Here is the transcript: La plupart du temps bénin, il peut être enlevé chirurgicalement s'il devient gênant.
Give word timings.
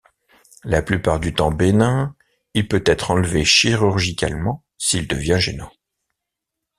La 0.63 0.81
plupart 0.81 1.19
du 1.19 1.31
temps 1.31 1.51
bénin, 1.51 2.15
il 2.55 2.67
peut 2.67 2.81
être 2.87 3.11
enlevé 3.11 3.45
chirurgicalement 3.45 4.65
s'il 4.79 5.07
devient 5.07 5.37
gênant. 5.37 5.71